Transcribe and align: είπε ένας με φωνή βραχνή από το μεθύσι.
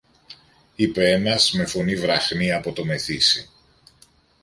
είπε 0.75 1.11
ένας 1.11 1.51
με 1.51 1.65
φωνή 1.65 1.95
βραχνή 1.95 2.51
από 2.51 2.71
το 2.71 2.85
μεθύσι. 2.85 3.49